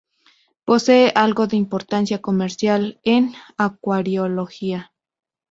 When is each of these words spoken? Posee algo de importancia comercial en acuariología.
Posee 0.65 1.11
algo 1.13 1.45
de 1.45 1.57
importancia 1.57 2.21
comercial 2.23 2.99
en 3.03 3.35
acuariología. 3.57 4.93